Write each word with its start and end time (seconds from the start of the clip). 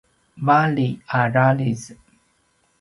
vali 0.45 0.87
a 1.19 1.21
raljiz 1.35 1.81